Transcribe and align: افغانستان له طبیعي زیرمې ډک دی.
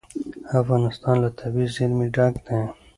افغانستان 0.59 1.15
له 1.23 1.29
طبیعي 1.39 1.67
زیرمې 1.75 2.07
ډک 2.15 2.33
دی. 2.45 2.59